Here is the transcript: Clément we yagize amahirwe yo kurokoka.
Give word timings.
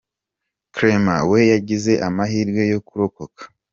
Clément 0.75 1.23
we 1.29 1.39
yagize 1.53 1.93
amahirwe 2.07 2.61
yo 2.71 2.79
kurokoka. 2.87 3.41